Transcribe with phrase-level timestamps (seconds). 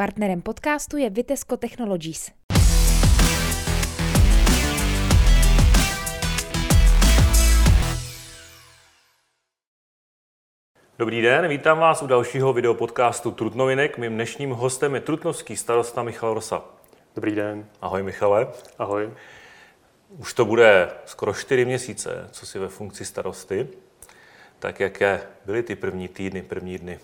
[0.00, 2.30] Partnerem podcastu je Vitesco Technologies.
[10.98, 13.98] Dobrý den, vítám vás u dalšího videopodcastu Trutnovinek.
[13.98, 16.64] Mým dnešním hostem je trutnovský starosta Michal Rosa.
[17.14, 17.66] Dobrý den.
[17.80, 18.48] Ahoj Michale.
[18.78, 19.10] Ahoj.
[20.08, 23.68] Už to bude skoro čtyři měsíce, co jsi ve funkci starosty.
[24.58, 26.98] Tak jaké byly ty první týdny, první dny?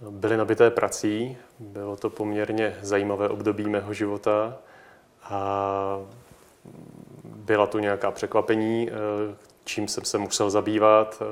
[0.00, 4.58] Byly nabité prací, bylo to poměrně zajímavé období mého života
[5.22, 5.98] a
[7.24, 8.90] byla tu nějaká překvapení,
[9.64, 11.22] čím jsem se musel zabývat.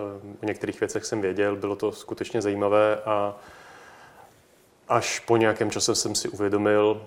[0.42, 3.36] O některých věcech jsem věděl, bylo to skutečně zajímavé a
[4.88, 7.02] až po nějakém čase jsem si uvědomil,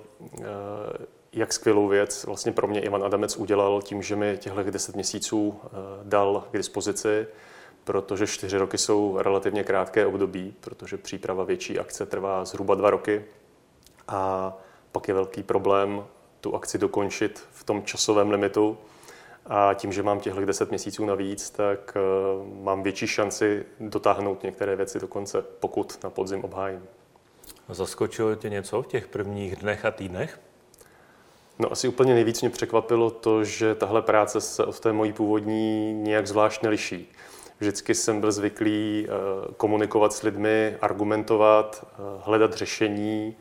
[1.34, 5.60] jak skvělou věc vlastně pro mě Ivan Adamec udělal tím, že mi těchto 10 měsíců
[6.04, 7.28] dal k dispozici
[7.88, 13.26] protože čtyři roky jsou relativně krátké období, protože příprava větší akce trvá zhruba dva roky
[14.08, 14.54] a
[14.92, 16.06] pak je velký problém
[16.42, 18.78] tu akci dokončit v tom časovém limitu.
[19.46, 24.76] A tím, že mám těchto 10 měsíců navíc, tak uh, mám větší šanci dotáhnout některé
[24.76, 26.84] věci do konce, pokud na podzim obhájím.
[27.70, 30.40] Zaskočilo tě něco v těch prvních dnech a týdnech?
[31.60, 35.94] No asi úplně nejvíc mě překvapilo to, že tahle práce se od té mojí původní
[35.94, 37.12] nějak zvlášť neliší.
[37.60, 39.12] Vždycky jsem byl zvyklý eh,
[39.58, 43.36] komunikovat s lidmi, argumentovat, eh, hledat řešení,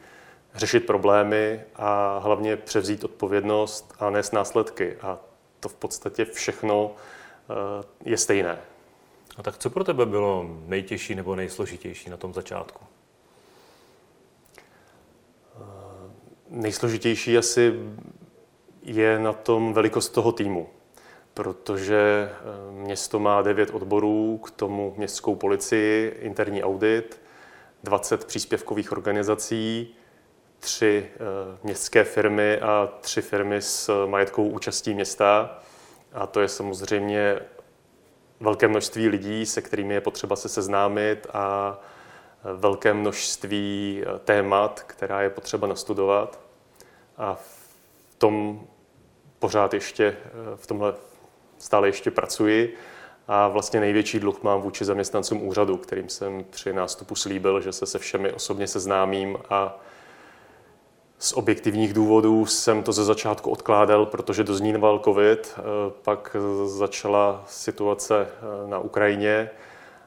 [0.55, 4.97] řešit problémy a hlavně převzít odpovědnost a nést následky.
[4.97, 5.19] A
[5.61, 6.95] to v podstatě všechno
[7.51, 8.59] eh, je stejné.
[9.37, 12.85] A tak co pro tebe bylo nejtěžší nebo nejsložitější na tom začátku?
[16.51, 17.75] Nejsložitější asi
[18.83, 20.69] je na tom velikost toho týmu
[21.37, 27.21] protože eh, město má devět odborů, k tomu městskou policii, interní audit,
[27.85, 29.95] 20 příspěvkových organizací,
[30.59, 31.19] tři eh,
[31.63, 35.59] městské firmy a tři firmy s majetkovou účastí města.
[36.13, 37.41] A to je samozřejmě
[38.41, 45.23] velké množství lidí, se kterými je potřeba se seznámit a eh, velké množství témat, která
[45.23, 46.41] je potřeba nastudovat.
[47.17, 48.67] A v tom
[49.39, 50.17] pořád ještě
[50.57, 50.95] v tomhle
[51.59, 52.77] stále ještě pracuji
[53.29, 57.87] a vlastně největší dluh mám vůči zaměstnancům úřadu, kterým jsem při nástupu slíbil, že se
[57.87, 59.79] se všemi osobně seznámím a
[61.19, 65.63] z objektivních důvodů jsem to ze začátku odkládal, protože dozníval covid, eh,
[66.03, 69.51] pak začala situace eh, na Ukrajině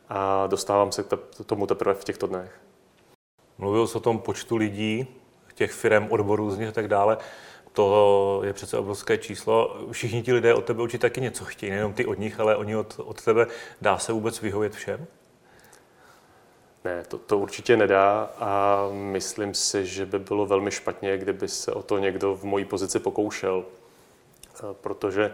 [0.09, 2.51] a dostávám se k tomu teprve v těchto dnech.
[3.57, 5.07] Mluvil jsi o tom počtu lidí,
[5.59, 7.17] těch firm, odborů z nich a tak dále
[7.79, 9.77] to je přece obrovské číslo.
[9.91, 12.75] Všichni ti lidé od tebe určitě taky něco chtějí, nejenom ty od nich, ale oni
[12.75, 13.47] od, od tebe.
[13.81, 15.07] Dá se vůbec vyhovět všem?
[16.83, 21.71] Ne, to, to určitě nedá a myslím si, že by bylo velmi špatně, kdyby se
[21.71, 23.65] o to někdo v mojí pozici pokoušel.
[24.81, 25.33] Protože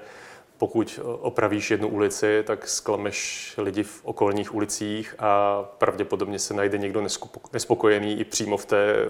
[0.58, 7.08] pokud opravíš jednu ulici, tak sklameš lidi v okolních ulicích a pravděpodobně se najde někdo
[7.54, 9.08] nespokojený i přímo v té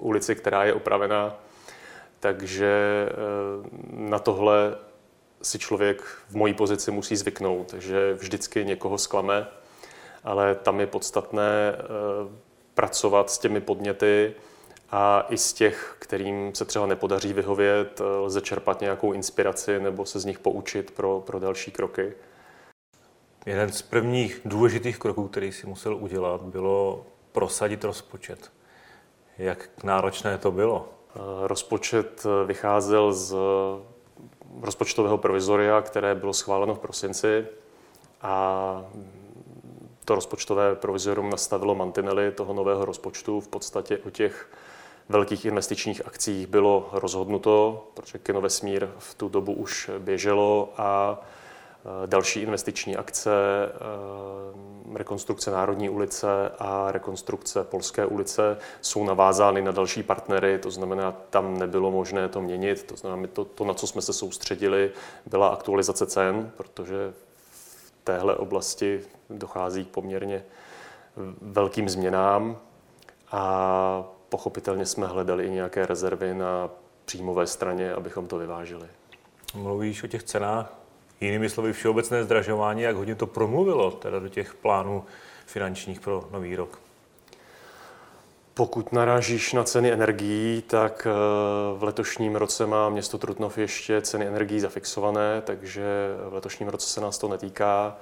[0.00, 1.36] ulici, která je opravená
[2.20, 2.72] takže
[3.08, 3.14] eh,
[3.90, 4.76] na tohle
[5.42, 9.46] si člověk v mojí pozici musí zvyknout, že vždycky někoho zklame,
[10.24, 11.78] ale tam je podstatné eh,
[12.74, 14.34] pracovat s těmi podněty
[14.90, 20.06] a i z těch, kterým se třeba nepodaří vyhovět, eh, lze čerpat nějakou inspiraci nebo
[20.06, 22.12] se z nich poučit pro, pro další kroky.
[23.46, 28.52] Jeden z prvních důležitých kroků, který si musel udělat, bylo prosadit rozpočet.
[29.38, 30.99] Jak náročné to bylo?
[31.42, 33.34] Rozpočet vycházel z
[34.62, 37.46] rozpočtového provizoria, které bylo schváleno v prosinci
[38.22, 38.84] a
[40.04, 43.40] to rozpočtové provizorium nastavilo mantinely toho nového rozpočtu.
[43.40, 44.50] V podstatě o těch
[45.08, 51.39] velkých investičních akcích bylo rozhodnuto, protože Kinovesmír v tu dobu už běželo a Eh,
[52.06, 53.32] další investiční akce,
[53.66, 61.12] eh, rekonstrukce Národní ulice a rekonstrukce Polské ulice jsou navázány na další partnery, to znamená,
[61.30, 62.82] tam nebylo možné to měnit.
[62.82, 64.90] To znamená, to, to na co jsme se soustředili,
[65.26, 67.12] byla aktualizace cen, protože
[67.50, 69.00] v téhle oblasti
[69.30, 70.44] dochází k poměrně
[71.42, 72.58] velkým změnám
[73.32, 76.70] a pochopitelně jsme hledali i nějaké rezervy na
[77.04, 78.88] příjmové straně, abychom to vyvážili.
[79.54, 80.79] Mluvíš o těch cenách
[81.20, 85.04] Jinými slovy, všeobecné zdražování, jak hodně to promluvilo teda do těch plánů
[85.46, 86.80] finančních pro nový rok?
[88.54, 91.12] Pokud narážíš na ceny energií, tak eh,
[91.78, 95.84] v letošním roce má město Trutnov ještě ceny energií zafixované, takže
[96.28, 97.96] v letošním roce se nás to netýká.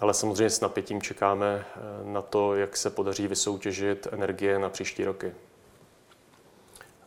[0.00, 1.64] ale samozřejmě s napětím čekáme
[2.04, 5.32] na to, jak se podaří vysoutěžit energie na příští roky.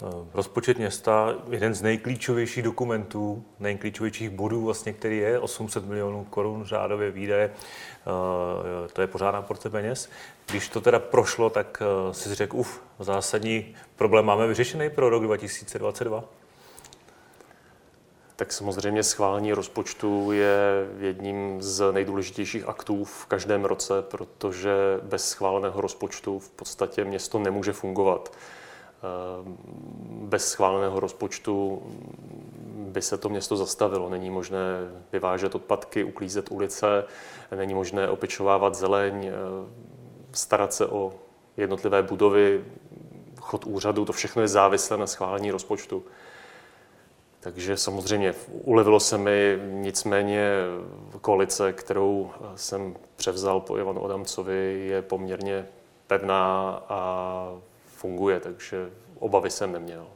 [0.02, 6.64] Eh, rozpočet města, jeden z nejklíčovějších dokumentů, nejklíčovějších bodů, vlastně, který je 800 milionů korun
[6.66, 10.10] řádově výdaje, eh, to je pořádná porce peněz.
[10.52, 15.24] Když to teda prošlo, tak eh, si řekl, uf, zásadní problém máme vyřešený pro rok
[15.24, 16.24] 2022?
[18.36, 24.72] Tak samozřejmě schválení rozpočtu je jedním z nejdůležitějších aktů v každém roce, protože
[25.04, 28.32] bez schváleného rozpočtu v podstatě město nemůže fungovat.
[29.06, 29.58] Ehm,
[30.30, 31.84] bez schváleného rozpočtu
[32.76, 34.10] by se to město zastavilo.
[34.10, 34.60] Není možné
[35.12, 37.04] vyvážet odpadky, uklízet ulice,
[37.56, 39.34] není možné opečovávat zeleň, ehm,
[40.32, 41.14] starat se o
[41.58, 42.66] jednotlivé budovy,
[43.40, 46.04] chod úřadu, to všechno je závislé na schválení rozpočtu.
[47.40, 50.52] Takže samozřejmě ulevilo se mi, nicméně
[51.22, 55.68] koalice, kterou jsem převzal po Ivanu Adamcovi, je poměrně
[56.08, 57.52] pevná a
[58.06, 60.08] funguje, takže obavy jsem neměl.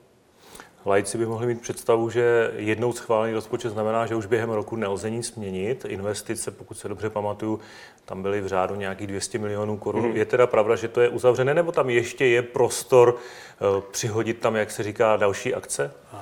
[0.86, 5.09] Lajci by mohli mít představu, že jednou schválený rozpočet znamená, že už během roku nelze
[5.09, 5.86] nic změnit.
[5.86, 7.59] Investice, pokud se dobře pamatuju,
[8.06, 10.06] tam byly v řádu nějakých 200 milionů korun.
[10.06, 10.15] Mm.
[10.15, 14.56] Je teda pravda, že to je uzavřené, nebo tam ještě je prostor uh, přihodit tam,
[14.56, 15.92] jak se říká, další akce?
[16.13, 16.19] Uh,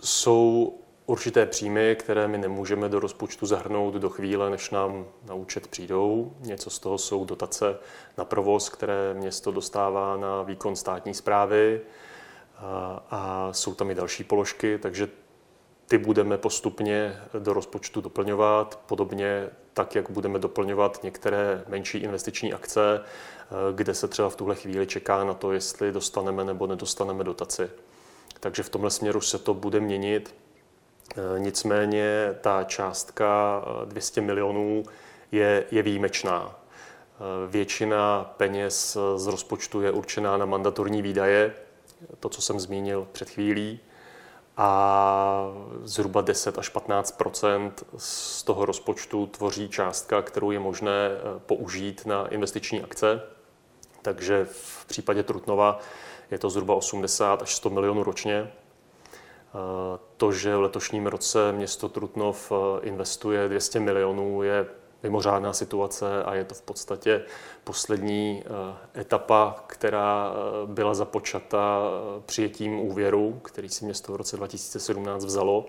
[0.00, 0.74] jsou
[1.10, 6.32] určité příjmy, které my nemůžeme do rozpočtu zahrnout do chvíle, než nám na účet přijdou.
[6.40, 7.78] Něco z toho jsou dotace
[8.18, 11.80] na provoz, které město dostává na výkon státní zprávy
[12.56, 15.08] a, a jsou tam i další položky, takže
[15.86, 23.04] ty budeme postupně do rozpočtu doplňovat, podobně tak, jak budeme doplňovat některé menší investiční akce,
[23.74, 27.70] kde se třeba v tuhle chvíli čeká na to, jestli dostaneme nebo nedostaneme dotaci.
[28.40, 30.34] Takže v tomhle směru se to bude měnit.
[31.16, 34.82] Eh, nicméně ta částka 200 eh, milionů
[35.32, 36.54] je, je výjimečná.
[36.54, 41.54] Eh, většina peněz z rozpočtu je určená na mandatorní výdaje,
[42.20, 43.80] to, co jsem zmínil před chvílí,
[44.56, 45.52] a
[45.82, 51.10] zhruba 10 až 15% z toho rozpočtu tvoří částka, kterou je možné
[51.46, 53.22] použít na investiční akce.
[54.02, 55.78] Takže v případě Trutnova
[56.30, 58.50] je to zhruba 80 až 100 milionů ročně.
[60.16, 64.66] To, že v letošním roce město Trutnov eh, investuje 200 milionů, je
[65.02, 67.24] mimořádná situace a je to v podstatě
[67.64, 71.80] poslední eh, etapa, která eh, byla započata
[72.26, 75.66] přijetím úvěru, který si město v roce 2017 vzalo.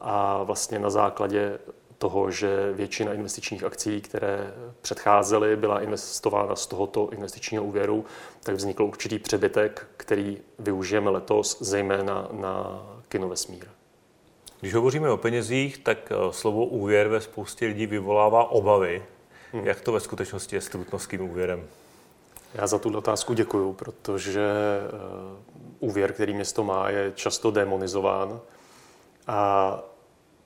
[0.00, 1.58] A vlastně na základě
[2.02, 8.04] toho, že většina investičních akcí, které předcházely, byla investována z tohoto investičního úvěru,
[8.42, 13.64] tak vznikl určitý přebytek, který využijeme letos zejména na kinovesmír.
[14.60, 19.02] Když hovoříme o penězích, tak eh, slovo úvěr ve spoustě lidí vyvolává obavy.
[19.52, 19.66] Hmm.
[19.66, 21.66] Jak to ve skutečnosti je s trutnovským úvěrem?
[22.54, 24.90] Já za tu otázku děkuju, protože eh,
[25.80, 28.40] úvěr, který město má, je často demonizován
[29.26, 29.78] a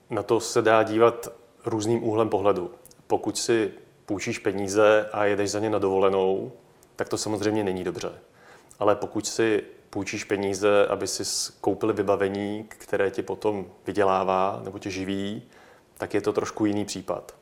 [0.09, 1.29] na to se dá dívat
[1.67, 2.71] různým úhlem pohledu.
[3.07, 3.71] Pokud si
[4.05, 6.51] půjčíš peníze a jedeš za ně na dovolenou,
[6.95, 8.11] tak to samozřejmě není dobře.
[8.79, 14.89] Ale pokud si půjčíš peníze, aby si koupili vybavení, které ti potom vydělává nebo tě
[14.89, 15.43] živí,
[15.97, 17.35] tak je to trošku jiný případ.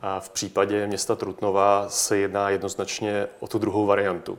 [0.00, 4.38] A v případě města Trutnova se jedná jednoznačně o tu druhou variantu.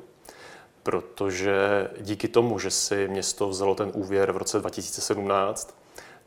[0.84, 5.78] Protože díky tomu, že si město vzalo ten úvěr v roce 2017,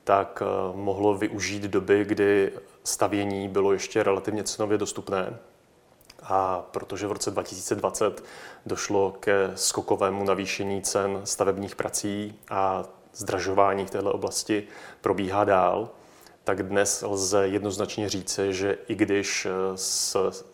[0.04, 2.52] tak eh, mohlo využít doby, kdy
[2.86, 5.38] stavění bylo ještě relativně cenově dostupné.
[6.22, 8.24] A protože v roce 2020
[8.66, 14.64] došlo ke skokovému navýšení cen stavebních prací a zdražování v této oblasti
[15.00, 15.90] probíhá dál,
[16.44, 19.46] tak dnes lze jednoznačně říci, že i když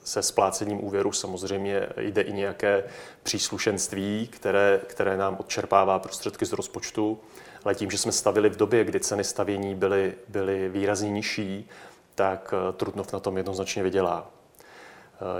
[0.04, 2.84] se splácením úvěru samozřejmě jde i nějaké
[3.22, 7.20] příslušenství, které, které nám odčerpává prostředky z rozpočtu,
[7.64, 11.68] ale tím, že jsme stavili v době, kdy ceny stavění byly, byly výrazně nižší,
[12.14, 14.30] tak eh, Trutnov na tom jednoznačně vydělá.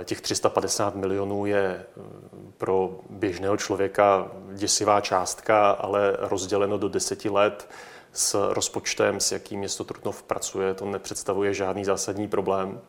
[0.01, 2.01] Eh, těch 350 milionů je eh,
[2.57, 7.69] pro běžného člověka děsivá částka, ale rozděleno do deseti let
[8.11, 12.81] s rozpočtem, s jakým město Trutnov pracuje, to nepředstavuje žádný zásadní problém.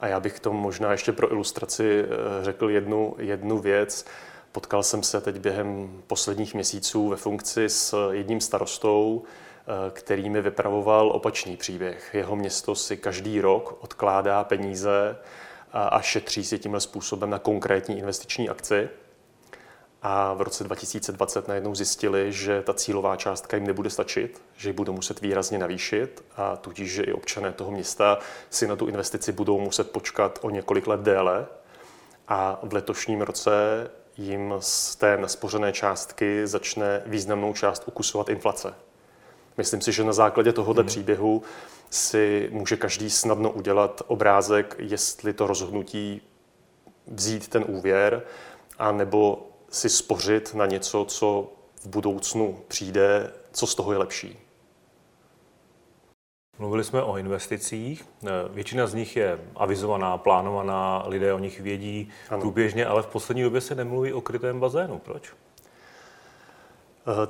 [0.00, 2.04] A já bych k tomu možná ještě pro ilustraci
[2.42, 4.06] řekl jednu, jednu věc.
[4.52, 9.24] Potkal jsem se teď během posledních měsíců ve funkci s jedním starostou,
[9.90, 12.10] který mi vypravoval opačný příběh.
[12.14, 15.16] Jeho město si každý rok odkládá peníze
[15.72, 18.88] a šetří si tímhle způsobem na konkrétní investiční akci.
[20.02, 24.72] a v roce 2020 najednou zjistili, že ta cílová částka jim nebude stačit, že ji
[24.72, 28.18] budou muset výrazně navýšit a tudíž, že i občané toho města
[28.50, 31.46] si na tu investici budou muset počkat o několik let déle.
[32.28, 33.50] A v letošním roce
[34.16, 38.74] jim z té naspořené částky začne významnou část ukusovat inflace.
[39.56, 40.86] Myslím si, že na základě tohoto hmm.
[40.86, 41.42] příběhu
[41.90, 46.20] si může každý snadno udělat obrázek, jestli to rozhodnutí
[47.06, 48.22] vzít ten úvěr,
[48.78, 54.38] a nebo si spořit na něco, co v budoucnu přijde, co z toho je lepší.
[56.58, 58.04] Mluvili jsme o investicích.
[58.50, 62.40] Většina z nich je avizovaná, plánovaná, lidé o nich vědí ano.
[62.40, 64.98] průběžně, ale v poslední době se nemluví o krytém bazénu.
[64.98, 65.32] Proč?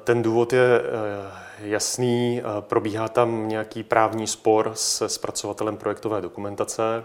[0.04, 2.42] Ten důvod je eh, jasný.
[2.60, 7.04] Probíhá tam nějaký právní spor se zpracovatelem projektové dokumentace.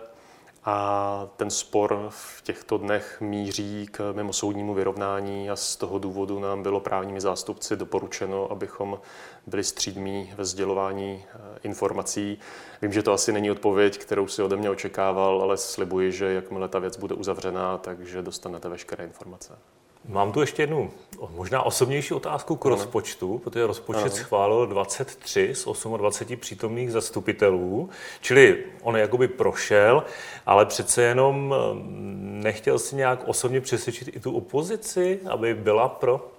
[0.66, 6.64] A ten spor v těchto dnech míří k mimosoudnímu vyrovnání a z toho důvodu nám
[6.64, 9.00] bylo právními zástupci doporučeno, abychom
[9.48, 12.40] byli střídmí ve sdělování eh, informací.
[12.82, 16.68] Vím, že to asi není odpověď, kterou si ode mě očekával, ale slibuji, že jakmile
[16.68, 19.58] ta věc bude uzavřená, takže dostanete veškeré informace.
[20.10, 20.92] Mám tu ještě jednu
[21.30, 24.12] možná osobnější otázku k rozpočtu, protože rozpočet ano.
[24.12, 25.66] schválil 23 z
[25.98, 27.89] 28 přítomných zastupitelů,
[28.22, 30.04] čili on jakoby prošel,
[30.46, 36.32] ale přece jenom mm, nechtěl si nějak osobně přesvědčit i tu opozici, aby byla pro?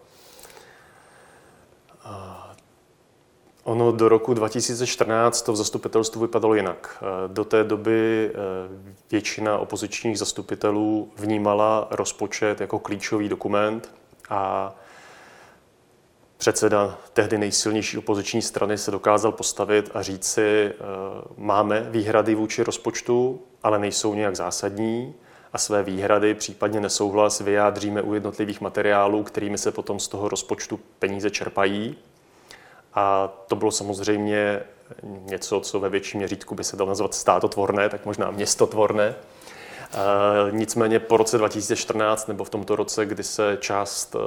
[3.70, 7.04] Ono do roku 2014 to v zastupitelstvu vypadalo jinak.
[7.26, 8.38] Do té doby eh,
[9.10, 13.94] většina opozičních zastupitelů vnímala rozpočet jako klíčový dokument
[14.30, 14.74] a
[16.36, 20.74] předseda tehdy nejsilnější opoziční strany se dokázal postavit a říct si, eh,
[21.36, 25.14] máme výhrady vůči rozpočtu, ale nejsou nějak zásadní
[25.52, 30.80] a své výhrady, případně nesouhlas vyjádříme u jednotlivých materiálů, kterými se potom z toho rozpočtu
[30.98, 31.96] peníze čerpají.
[32.94, 34.62] A to bylo samozřejmě
[35.04, 39.14] něco, co ve větším měřítku by se dalo nazvat státotvorné, tak možná městotvorné.
[40.50, 44.18] Nicméně po roce 2014 nebo v tomto roce, kdy se část e,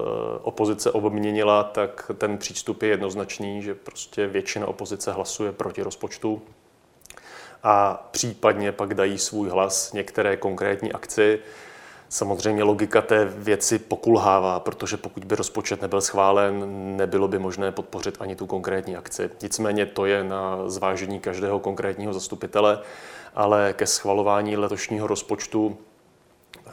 [0.42, 6.42] opozice obměnila, tak ten přístup je jednoznačný, že prostě většina opozice hlasuje proti rozpočtu
[7.64, 11.40] a případně pak dají svůj hlas některé konkrétní akci,
[12.14, 16.66] Samozřejmě logika té věci pokulhává, protože pokud by rozpočet nebyl schválen,
[16.98, 19.30] nebylo by možné podpořit ani tu konkrétní akci.
[19.42, 22.80] Nicméně to je na zvážení každého konkrétního zastupitele,
[23.36, 25.78] ale ke schvalování letošního rozpočtu
[26.68, 26.72] eh,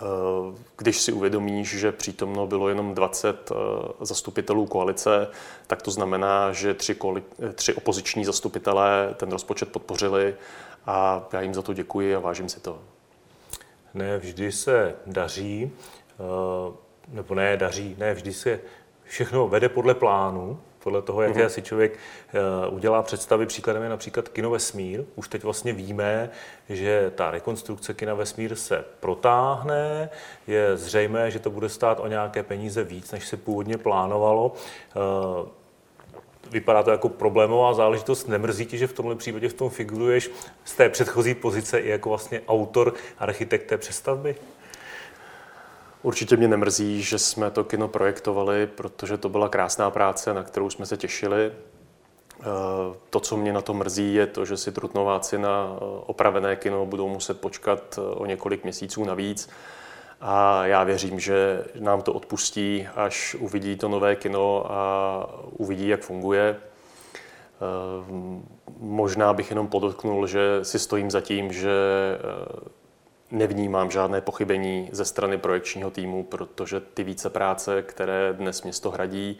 [0.76, 3.54] když si uvědomíš, že přítomno bylo jenom 20 eh,
[4.00, 5.28] zastupitelů koalice,
[5.66, 7.23] tak to znamená, že tři, koali-
[7.54, 10.35] tři opoziční zastupitelé ten rozpočet podpořili
[10.87, 12.78] a já jim za to děkuji a vážím si to
[13.94, 15.73] ne vždy se daří,
[16.11, 16.73] eh,
[17.09, 18.61] nebo ne daří, ne vždy se
[19.04, 21.50] všechno vede podle plánu, podle toho, jaké mhm.
[21.50, 23.47] si člověk eh, udělá představy.
[23.47, 25.04] Příkladem je například Kino Vesmír.
[25.16, 26.30] Už teď vlastně víme,
[26.68, 30.11] že ta rekonstrukce Kina Vesmír se protáhne.
[30.47, 34.52] Je zřejmé, že to bude stát o nějaké peníze víc, než se původně plánovalo.
[34.97, 35.60] Eh,
[36.50, 38.28] vypadá to jako problémová záležitost.
[38.28, 40.30] Nemrzí ti, že v tomhle případě v tom figuruješ
[40.64, 44.37] z té předchozí pozice i jako vlastně autor, architekt té přestavby?
[46.02, 50.70] Určitě mě nemrzí, že jsme to kino projektovali, protože to byla krásná práce, na kterou
[50.70, 51.52] jsme se těšili.
[52.40, 52.44] Eh,
[53.11, 56.87] to, co mě na to mrzí, je to, že si Trutnováci na eh, opravené kino
[56.87, 59.49] budou muset počkat eh, o několik měsíců navíc.
[60.21, 66.03] A já věřím, že nám to odpustí, až uvidí to nové kino a uvidí, jak
[66.03, 66.57] funguje.
[66.57, 68.05] Eh,
[68.79, 71.71] možná bych jenom podotknul, že si stojím za tím, že
[72.19, 72.71] eh,
[73.31, 79.39] nevnímám žádné pochybení ze strany projekčního týmu, protože ty více práce, které dnes město hradí,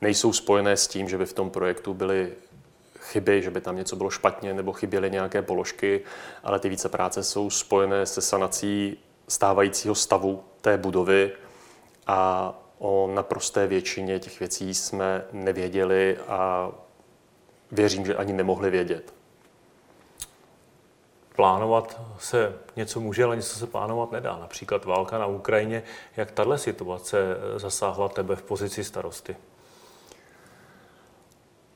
[0.00, 2.32] nejsou spojené s tím, že by v tom projektu byly
[2.98, 6.00] chyby, že by tam něco bylo špatně nebo chyběly nějaké položky,
[6.44, 8.98] ale ty více práce jsou spojené se sanací
[9.32, 11.32] stávajícího stavu té budovy
[12.06, 16.70] a o naprosté většině těch věcí jsme nevěděli a
[17.70, 19.14] věřím, že ani nemohli vědět.
[21.36, 24.38] Plánovat se něco může, ale něco se plánovat nedá.
[24.38, 25.82] Například válka na Ukrajině.
[26.16, 27.18] Jak tahle situace
[27.56, 29.36] zasáhla tebe v pozici starosty?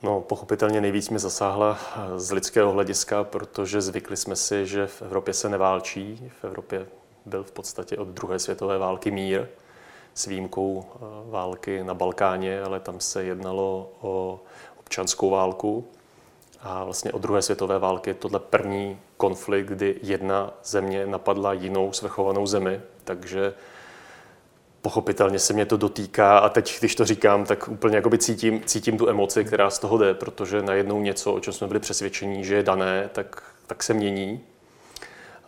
[0.03, 1.79] No, pochopitelně nejvíc mi zasáhla
[2.17, 6.33] z lidského hlediska, protože zvykli jsme si, že v Evropě se neválčí.
[6.41, 6.87] V Evropě
[7.27, 9.47] byl v podstatě od druhé světové války mír
[10.15, 10.99] s výjimkou eh,
[11.31, 14.41] války na Balkáně, ale tam se jednalo o
[14.81, 15.89] občanskou válku.
[16.61, 21.93] A vlastně od druhé světové války je tohle první konflikt, kdy jedna země napadla jinou
[21.93, 22.81] svrchovanou zemi.
[23.05, 23.55] Takže
[24.83, 28.99] pochopitelně se mě to dotýká a teď, když to říkám, tak úplně jakoby cítím, cítím
[28.99, 32.55] tu emoci, která z toho jde, protože najednou něco, o čem jsme byli přesvědčení, že
[32.55, 34.41] je dané, tak, tak se mění.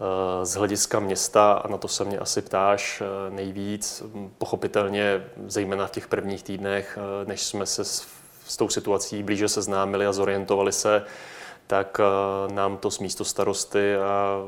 [0.01, 4.03] Eh, z hlediska města, a na to se mě asi ptáš eh, nejvíc,
[4.39, 8.07] pochopitelně, zejména v těch prvních týdnech, eh, než jsme se s,
[8.47, 11.05] s tou situací blíže seznámili a zorientovali se,
[11.67, 12.01] tak
[12.53, 14.43] nám to s místo starosty a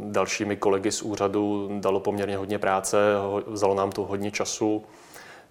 [0.00, 2.98] dalšími kolegy z úřadu dalo poměrně hodně práce,
[3.46, 4.84] vzalo nám to hodně času.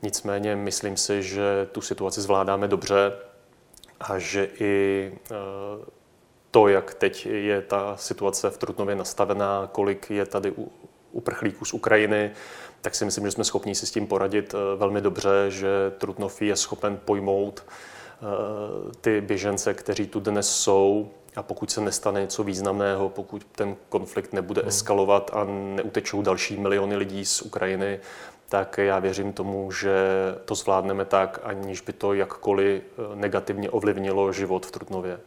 [0.01, 3.13] Nicméně myslím si, že tu situaci zvládáme dobře
[3.99, 5.11] a že i
[6.53, 10.53] to, jak teď je ta situace v Trutnově nastavená, kolik je tady
[11.11, 12.31] uprchlíků z Ukrajiny,
[12.81, 15.67] tak si myslím, že jsme schopni si s tím poradit eh, velmi dobře, že
[15.97, 18.25] Trutnov je schopen pojmout eh,
[19.01, 24.33] ty běžence, kteří tu dnes jsou, a pokud se nestane něco významného, pokud ten konflikt
[24.33, 24.69] nebude hmm.
[24.69, 25.43] eskalovat a
[25.75, 27.99] neutečou další miliony lidí z Ukrajiny,
[28.49, 29.95] tak já věřím tomu, že
[30.45, 35.19] to zvládneme tak, aniž by to jakkoliv eh, negativně ovlivnilo život v Trutnově.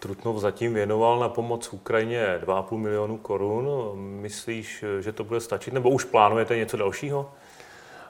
[0.00, 3.70] Trutnov zatím věnoval na pomoc Ukrajině 2,5 milionu korun.
[3.94, 7.30] Myslíš, že to bude stačit, nebo už plánujete něco dalšího?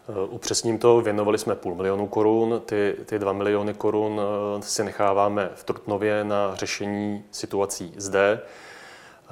[0.08, 4.84] Eh, upřesním to, věnovali jsme půl milionu korun, ty, ty 2 miliony korun eh, si
[4.84, 8.40] necháváme v Trutnově na řešení situací zde.
[8.40, 9.28] Eh,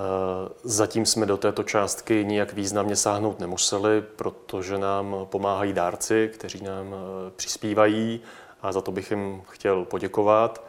[0.64, 6.94] zatím jsme do této částky nijak významně sáhnout nemuseli, protože nám pomáhají dárci, kteří nám
[7.36, 8.20] přispívají
[8.62, 10.62] a za to bych jim chtěl poděkovat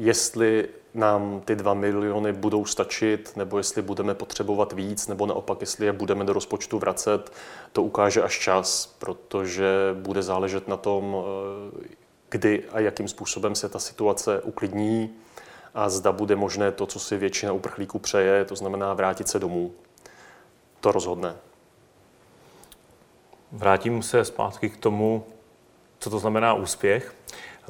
[0.00, 5.86] jestli nám ty dva miliony budou stačit, nebo jestli budeme potřebovat víc, nebo naopak, jestli
[5.86, 7.32] je budeme do rozpočtu vracet,
[7.72, 11.88] to ukáže až čas, protože bude záležet na tom, eh,
[12.28, 15.10] kdy a jakým způsobem se ta situace uklidní
[15.74, 19.72] a zda bude možné to, co si většina uprchlíků přeje, to znamená vrátit se domů.
[20.80, 21.36] To rozhodne.
[23.52, 25.24] Vrátím se zpátky k tomu,
[25.98, 27.14] co to znamená úspěch.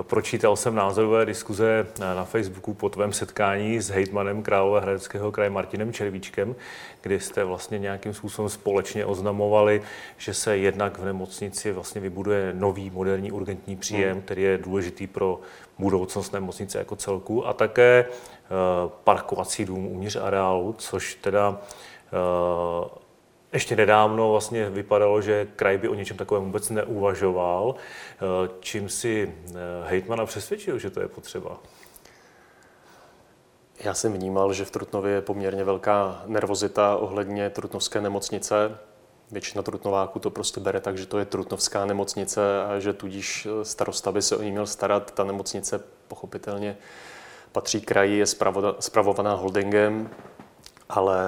[0.02, 6.54] Pročítal jsem názorové diskuze na Facebooku po tvém setkání s hejtmanem Královéhradeckého kraje Martinem Červíčkem,
[7.00, 9.82] kdy jste vlastně nějakým způsobem společně oznamovali,
[10.18, 14.22] že se jednak v nemocnici vlastně vybuduje nový moderní urgentní příjem, hmm.
[14.22, 15.40] který je důležitý pro
[15.78, 18.10] budoucnost nemocnice jako celku a také eh,
[19.04, 21.60] parkovací dům uvnitř areálu, což teda
[22.06, 23.00] eh,
[23.52, 27.74] ještě nedávno vlastně vypadalo, že kraj by o něčem takovém vůbec neuvažoval.
[27.74, 29.52] Eh, čím si eh,
[29.84, 31.58] hejtmana přesvědčil, že to je potřeba?
[33.84, 38.78] Já jsem vnímal, že v Trutnově je poměrně velká nervozita ohledně Trutnovské nemocnice.
[39.30, 44.12] Většina Trutnováků to prostě bere tak, že to je Trutnovská nemocnice a že tudíž starosta
[44.12, 45.10] by se o ní měl starat.
[45.10, 46.76] Ta nemocnice pochopitelně
[47.52, 48.26] patří kraji, je
[48.80, 50.10] spravovaná holdingem,
[50.90, 51.24] ale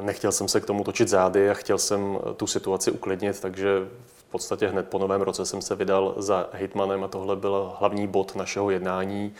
[0.00, 3.68] nechtěl jsem se k tomu točit zády a chtěl jsem eh, tu situaci uklidnit, takže
[4.06, 8.06] v podstatě hned po novém roce jsem se vydal za hejtmanem a tohle byl hlavní
[8.06, 9.34] bod našeho jednání,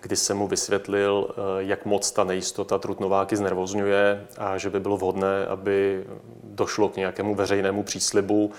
[0.00, 4.96] kdy jsem mu vysvětlil, eh, jak moc ta nejistota Trutnováky znervozňuje a že by bylo
[4.96, 6.04] vhodné, aby
[6.44, 8.50] došlo k nějakému veřejnému příslibu,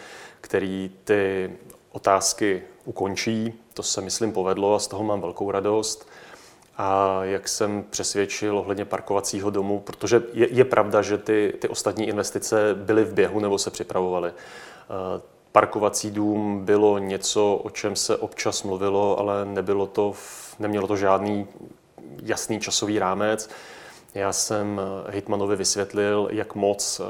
[0.41, 1.51] který ty
[1.91, 3.53] otázky ukončí.
[3.73, 6.09] To se, myslím, povedlo a z toho mám velkou radost
[6.77, 12.07] a jak jsem přesvědčil ohledně parkovacího domu, protože je, je pravda, že ty, ty ostatní
[12.07, 14.29] investice byly v běhu nebo se připravovaly.
[14.29, 20.13] Eh, parkovací dům bylo něco, o čem se občas mluvilo, ale nebylo to,
[20.59, 21.47] nemělo to žádný
[22.23, 23.49] jasný časový rámec.
[24.13, 27.05] Já jsem eh, Hitmanovi vysvětlil, jak moc eh,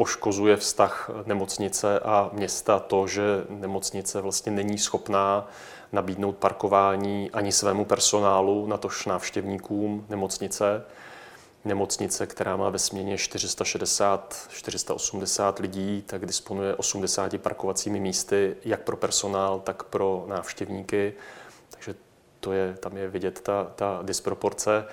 [0.00, 5.48] poškozuje vztah nemocnice a města to, že nemocnice vlastně není schopná
[5.92, 10.84] nabídnout parkování ani svému personálu, natož návštěvníkům nemocnice.
[11.64, 19.60] Nemocnice, která má ve směně 460-480 lidí, tak disponuje 80 parkovacími místy, jak pro personál,
[19.60, 21.12] tak pro návštěvníky.
[21.70, 21.94] Takže
[22.40, 24.84] to je, tam je vidět ta, ta disproporce.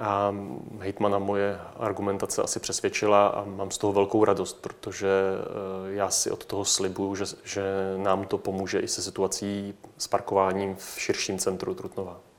[0.00, 0.34] A
[0.78, 6.30] hejtmana moje argumentace asi přesvědčila a mám z toho velkou radost, protože eh, já si
[6.30, 7.62] od toho slibuju, že, že
[7.96, 12.29] nám to pomůže i se situací s parkováním v širším centru Trutnova.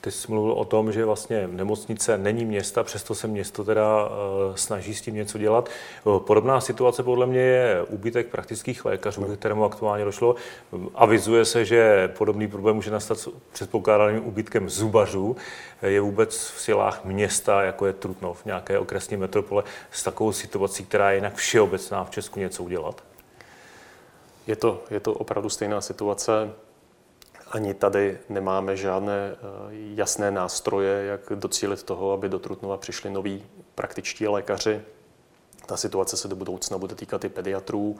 [0.00, 4.10] Ty jsi mluvil o tom, že vlastně nemocnice není města, přesto se město teda uh,
[4.54, 5.68] snaží s tím něco dělat.
[6.04, 10.34] Uh, podobná situace podle mě je úbytek praktických lékařů, k kterému aktuálně došlo.
[10.94, 15.36] Avizuje se, že podobný problém může nastat s předpokládaným úbytkem zubařů.
[15.82, 21.10] Je vůbec v silách města, jako je Trutnov, nějaké okresní metropole, s takovou situací, která
[21.10, 23.04] je jinak všeobecná v Česku něco udělat?
[24.46, 26.50] Je to, je to opravdu stejná situace.
[27.50, 29.36] Ani tady nemáme žádné eh,
[29.72, 34.82] jasné nástroje, jak docílit toho, aby do Trutnova přišli noví praktičtí lékaři.
[35.66, 37.96] ta situace se do budoucna bude týkat i pediatrů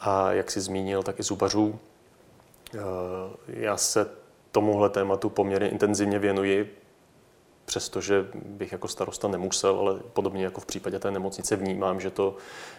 [0.00, 1.78] a jak si zmínil, tak i zubařů.
[3.46, 4.10] Já se
[4.52, 6.78] tomuhle tématu poměrně intenzivně věnuji,
[7.64, 12.36] přestože bych jako starosta nemusel, ale podobně jako v případě té nemocnice vnímám, že to,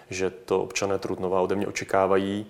[0.09, 2.45] že to občané Trutnova ode mě očekávají.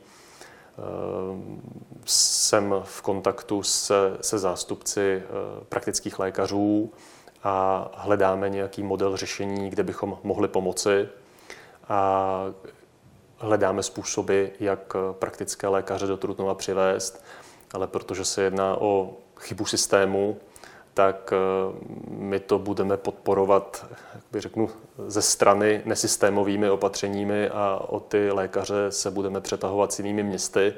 [0.78, 1.62] Ehm,
[2.06, 5.30] jsem v kontaktu se, se zástupci eh,
[5.70, 6.94] praktických lékařů
[7.44, 11.10] a hledáme nějaký model řešení, kde bychom mohli pomoci.
[11.90, 12.46] A
[13.38, 17.24] hledáme způsoby, jak praktické lékaře do Trutnova přivést,
[17.74, 20.38] ale protože se jedná o chybu systému,
[20.94, 21.38] tak eh,
[22.08, 24.70] my to budeme podporovat, jak bych řeknu,
[25.08, 30.74] ze strany nesystémovými opatřeními a o ty lékaře se budeme přetahovat s jinými městy.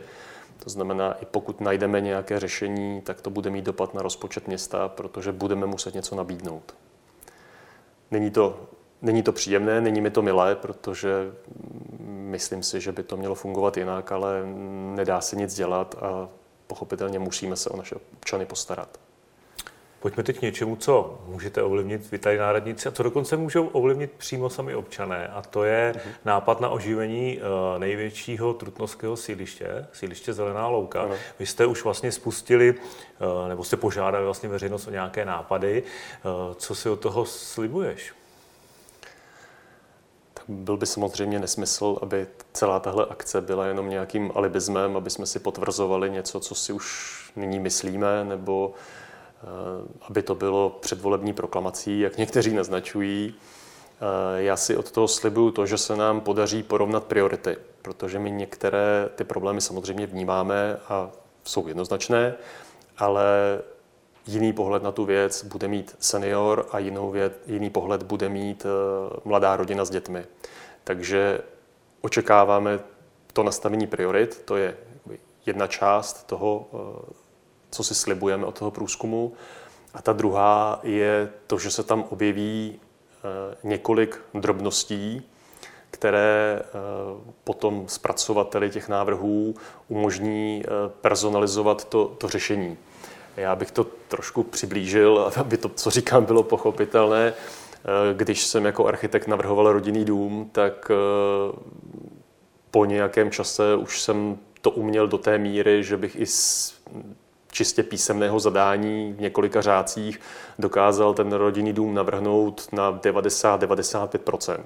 [0.63, 4.87] To znamená, i pokud najdeme nějaké řešení, tak to bude mít dopad na rozpočet města,
[4.89, 6.75] protože budeme muset něco nabídnout.
[8.11, 8.59] Není to,
[9.01, 11.31] není to příjemné, není mi to milé, protože
[12.07, 14.41] myslím si, že by to mělo fungovat jinak, ale
[14.95, 16.29] nedá se nic dělat a
[16.67, 19.04] pochopitelně musíme se o naše občany postarat.
[20.05, 23.67] Pojďme teď k něčemu, co můžete ovlivnit vy tady na radnici a co dokonce můžou
[23.67, 25.27] ovlivnit přímo sami občané.
[25.27, 26.09] A to je uh-huh.
[26.25, 31.05] nápad na oživení uh, největšího trutnovského sídliště, sídliště Zelená louka.
[31.05, 31.15] Uh-huh.
[31.39, 35.83] Vy jste už vlastně spustili, uh, nebo jste požádali vlastně veřejnost o nějaké nápady.
[36.23, 38.13] Uh, co si od toho slibuješ?
[40.47, 45.39] byl by samozřejmě nesmysl, aby celá tahle akce byla jenom nějakým alibismem, aby jsme si
[45.39, 48.73] potvrzovali něco, co si už nyní myslíme, nebo
[50.01, 53.33] aby to bylo předvolební proklamací, jak někteří naznačují.
[53.35, 58.31] Eh, já si od toho slibuju to, že se nám podaří porovnat priority, protože my
[58.31, 61.11] některé ty problémy samozřejmě vnímáme a
[61.43, 62.35] jsou jednoznačné,
[62.97, 63.25] ale
[64.27, 68.65] jiný pohled na tu věc bude mít senior a jinou věc, jiný pohled bude mít
[68.65, 70.25] eh, mladá rodina s dětmi.
[70.83, 71.41] Takže
[72.01, 72.79] očekáváme
[73.33, 74.77] to nastavení priorit, to je
[75.45, 76.67] jedna část toho
[77.75, 79.33] co si slibujeme od toho průzkumu.
[79.93, 85.23] A ta druhá je to, že se tam objeví eh, několik drobností,
[85.91, 86.67] které eh,
[87.43, 89.55] potom zpracovateli těch návrhů
[89.87, 90.69] umožní eh,
[91.01, 92.77] personalizovat to, to řešení.
[93.37, 97.33] Já bych to trošku přiblížil, aby to, co říkám, bylo pochopitelné.
[98.13, 100.91] Když jsem jako architekt navrhoval rodinný dům, tak
[102.71, 106.25] po nějakém čase už jsem to uměl do té míry, že bych i
[107.55, 110.19] čistě písemného zadání v několika řádcích
[110.59, 114.63] dokázal ten rodinný dům navrhnout na 90-95%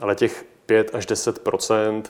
[0.00, 2.02] Ale těch 5 až 10%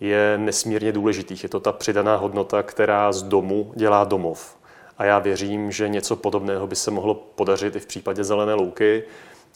[0.00, 1.42] je nesmírně důležitých.
[1.42, 4.56] Je to ta přidaná hodnota, která z domu dělá domov.
[4.98, 9.04] A já věřím, že něco podobného by se mohlo podařit i v případě zelené louky,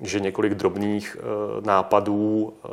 [0.02, 2.68] že několik drobných e, nápadů, e,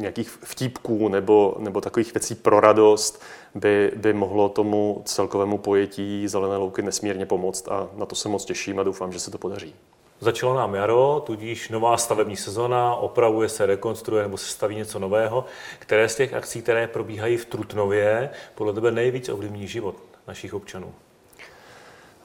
[0.00, 3.22] nějakých vtípků nebo, nebo takových věcí pro radost
[3.54, 8.44] by, by mohlo tomu celkovému pojetí Zelené louky nesmírně pomoct a na to se moc
[8.44, 9.74] těším a doufám, že se to podaří.
[10.20, 15.44] Začalo nám jaro, tudíž nová stavební sezona, opravuje se, rekonstruuje nebo se staví něco nového.
[15.78, 19.96] Které z těch akcí, které probíhají v Trutnově, podle tebe nejvíc ovlivní život
[20.28, 20.94] našich občanů?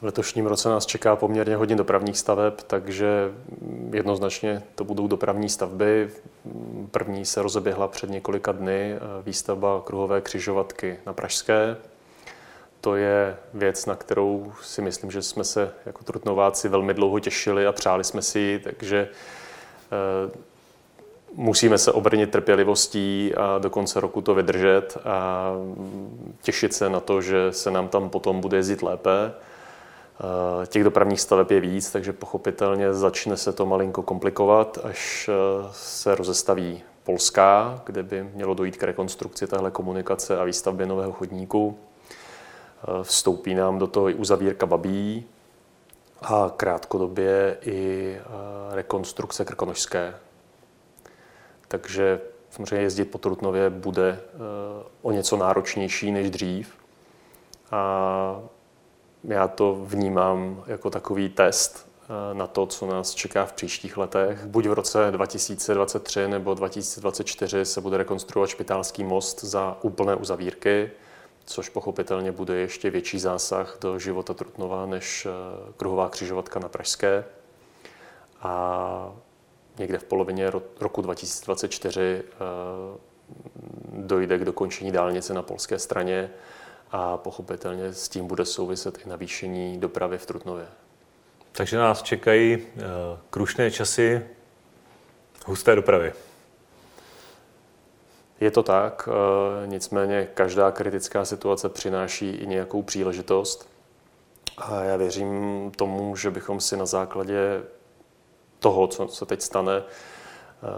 [0.02, 3.32] V letošním roce nás čeká poměrně hodně dopravních staveb, takže
[3.94, 6.10] jednoznačně to budou dopravní stavby.
[6.92, 11.78] První se rozeběhla před několika dny výstavba kruhové křižovatky na Pražské.
[12.82, 17.68] To je věc, na kterou si myslím, že jsme se jako Trutnováci velmi dlouho těšili
[17.68, 19.10] a přáli jsme si ji, takže
[19.92, 20.32] eh,
[21.36, 25.52] musíme se obrnit trpělivostí a do konce roku to vydržet a
[26.42, 29.34] těšit se na to, že se nám tam potom bude jezdit lépe.
[30.20, 35.70] Eh, těch dopravních staveb je víc, takže pochopitelně začne se to malinko komplikovat, až eh,
[35.72, 41.78] se rozestaví Polská, kde by mělo dojít k rekonstrukci téhle komunikace a výstavbě nového chodníku.
[41.80, 45.26] Eh, vstoupí nám do toho i uzavírka Babí
[46.22, 48.18] a krátkodobě i
[48.72, 50.16] rekonstrukce Krkonožské.
[51.68, 54.20] Takže samozřejmě jezdit po Trutnově bude
[55.02, 56.74] o něco náročnější než dřív.
[57.72, 58.42] A
[59.24, 64.46] já to vnímám jako takový test eh, na to, co nás čeká v příštích letech.
[64.46, 70.92] Buď v roce 2023 nebo 2024 se bude rekonstruovat špitálský most za úplné uzavírky,
[71.46, 77.26] což pochopitelně bude ještě větší zásah do života Trutnova než eh, kruhová křižovatka na Pražské.
[78.42, 79.14] A
[79.80, 82.24] někde v polovině roku 2024 eh,
[83.94, 86.30] dojde k dokončení dálnice na polské straně
[86.92, 90.68] a pochopitelně s tím bude souviset i navýšení dopravy v Trutnově.
[91.52, 92.64] Takže nás čekají uh,
[93.30, 94.26] krušné časy
[95.46, 96.14] husté dopravy.
[98.40, 99.10] Je to tak,
[99.66, 103.70] nicméně každá kritická situace přináší i nějakou příležitost.
[104.58, 107.64] A já věřím tomu, že bychom si na základě
[108.60, 109.84] toho, co se teď stane,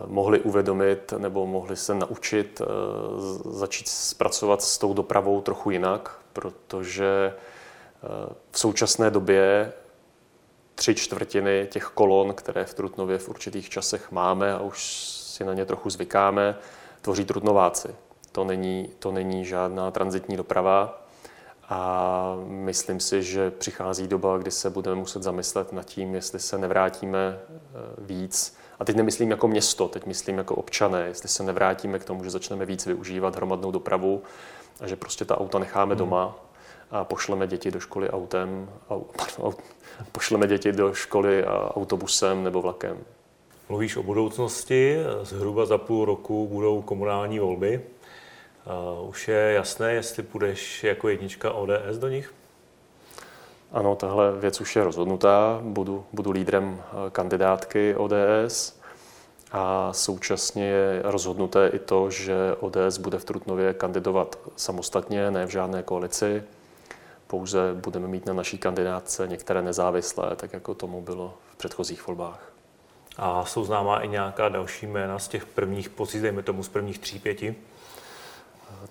[0.05, 2.61] mohli uvědomit nebo mohli se naučit
[3.49, 7.33] začít zpracovat s tou dopravou trochu jinak, protože
[8.51, 9.73] v současné době
[10.75, 14.83] tři čtvrtiny těch kolon, které v Trutnově v určitých časech máme a už
[15.33, 16.55] si na ně trochu zvykáme,
[17.01, 17.95] tvoří Trutnováci.
[18.31, 21.03] To není, to není žádná transitní doprava
[21.69, 26.57] a myslím si, že přichází doba, kdy se budeme muset zamyslet nad tím, jestli se
[26.57, 27.57] nevrátíme eh,
[27.97, 28.57] víc.
[28.83, 32.29] A teď nemyslím jako město, teď myslím jako občané, jestli se nevrátíme k tomu, že
[32.29, 34.21] začneme víc využívat hromadnou dopravu
[34.79, 35.99] a že prostě ta auta necháme hmm.
[35.99, 36.35] doma
[36.91, 39.55] a pošleme děti do školy autem, pardon,
[40.11, 42.97] pošleme děti do školy autobusem nebo vlakem.
[43.69, 47.81] Mluvíš o budoucnosti, zhruba za půl roku budou komunální volby.
[49.09, 52.33] Už je jasné, jestli půjdeš jako jednička ODS do nich?
[53.73, 55.59] Ano, tahle věc už je rozhodnutá.
[55.63, 58.79] Budu, budu lídrem eh, kandidátky ODS
[59.51, 65.49] a současně je rozhodnuté i to, že ODS bude v Trutnově kandidovat samostatně, ne v
[65.49, 66.43] žádné koalici
[67.27, 72.51] pouze budeme mít na naší kandidátce některé nezávislé, tak jako tomu bylo v předchozích volbách.
[73.17, 76.99] A jsou známá i nějaká další jména z těch prvních pozic, dejme tomu z prvních
[76.99, 77.55] tří, pěti?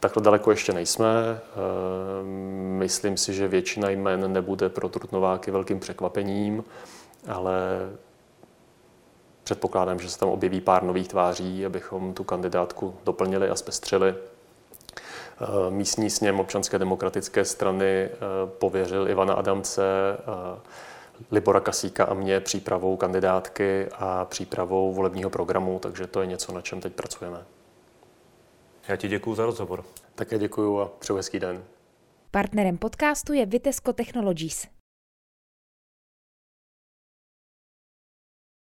[0.02, 1.06] Takhle daleko ještě nejsme.
[1.06, 2.28] Ehm,
[2.78, 6.64] myslím si, že většina jmen nebude pro Trutnováky velkým překvapením,
[7.28, 7.52] ale
[9.44, 14.14] předpokládám, že se tam objeví pár nových tváří, abychom tu kandidátku doplnili a zpestřili.
[14.14, 18.10] Eh, místní sněm občanské demokratické strany eh,
[18.58, 19.82] pověřil Ivana Adamce,
[20.18, 20.60] eh,
[21.30, 26.60] Libora Kasíka a mě přípravou kandidátky a přípravou volebního programu, takže to je něco, na
[26.60, 27.44] čem teď pracujeme.
[28.88, 29.84] Já ti děkuji za rozhovor.
[30.14, 31.64] Také děkuji a přeju hezký den.
[32.30, 34.66] Partnerem podcastu je Vitesco Technologies.